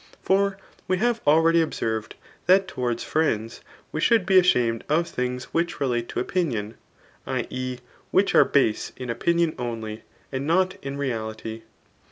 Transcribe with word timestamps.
For 0.23 0.57
we 0.87 0.97
have 0.97 1.21
already 1.27 1.61
observed 1.61 2.15
that 2.47 2.67
towards 2.67 3.05
friends^ 3.05 3.61
we 3.91 4.01
should 4.01 4.25
be 4.25 4.39
ashamed 4.39 4.83
of 4.89 5.07
things 5.07 5.53
which 5.53 5.79
relate 5.79 6.09
to 6.09 6.19
opinion, 6.19 6.73
[i. 7.27 7.45
e. 7.51 7.77
which 8.09 8.33
are 8.33 8.43
base 8.43 8.93
in 8.97 9.11
opinion 9.11 9.53
only, 9.59 10.01
and 10.31 10.47
not 10.47 10.75
in 10.83 10.97
reality. 10.97 11.61